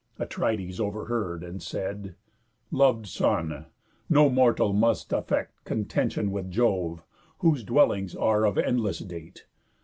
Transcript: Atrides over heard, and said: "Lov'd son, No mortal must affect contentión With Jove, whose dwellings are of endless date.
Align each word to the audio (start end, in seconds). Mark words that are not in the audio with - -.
Atrides 0.19 0.79
over 0.79 1.05
heard, 1.05 1.43
and 1.43 1.61
said: 1.61 2.15
"Lov'd 2.71 3.05
son, 3.05 3.67
No 4.09 4.31
mortal 4.31 4.73
must 4.73 5.13
affect 5.13 5.63
contentión 5.63 6.29
With 6.31 6.49
Jove, 6.49 7.03
whose 7.37 7.63
dwellings 7.63 8.15
are 8.15 8.43
of 8.47 8.57
endless 8.57 8.97
date. 8.97 9.45